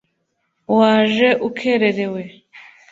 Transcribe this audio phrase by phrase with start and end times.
[0.77, 2.21] Waje ukererewe